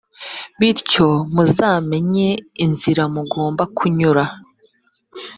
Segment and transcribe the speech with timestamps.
[0.59, 2.29] bityo muzamenye
[2.65, 4.23] inzira mugomba kunyura,